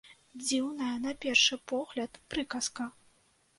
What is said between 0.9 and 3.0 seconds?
на першы погляд, прыказка.